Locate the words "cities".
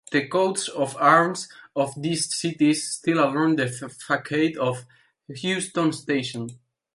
2.35-2.89